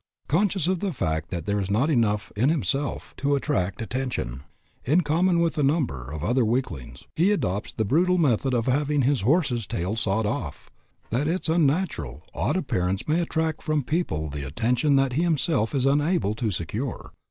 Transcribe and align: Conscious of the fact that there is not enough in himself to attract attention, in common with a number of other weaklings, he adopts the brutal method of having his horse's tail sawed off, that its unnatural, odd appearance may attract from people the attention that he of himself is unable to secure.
Conscious 0.27 0.65
of 0.67 0.79
the 0.79 0.91
fact 0.93 1.29
that 1.29 1.45
there 1.45 1.59
is 1.59 1.69
not 1.69 1.87
enough 1.91 2.31
in 2.35 2.49
himself 2.49 3.13
to 3.17 3.35
attract 3.35 3.83
attention, 3.83 4.41
in 4.83 5.01
common 5.01 5.37
with 5.37 5.59
a 5.59 5.61
number 5.61 6.11
of 6.11 6.23
other 6.23 6.43
weaklings, 6.43 7.03
he 7.15 7.31
adopts 7.31 7.71
the 7.71 7.85
brutal 7.85 8.17
method 8.17 8.51
of 8.51 8.65
having 8.65 9.03
his 9.03 9.21
horse's 9.21 9.67
tail 9.67 9.95
sawed 9.95 10.25
off, 10.25 10.71
that 11.11 11.27
its 11.27 11.47
unnatural, 11.49 12.23
odd 12.33 12.55
appearance 12.57 13.07
may 13.07 13.19
attract 13.19 13.61
from 13.61 13.83
people 13.83 14.27
the 14.27 14.41
attention 14.41 14.95
that 14.95 15.13
he 15.13 15.21
of 15.21 15.27
himself 15.29 15.75
is 15.75 15.85
unable 15.85 16.33
to 16.33 16.49
secure. 16.49 17.11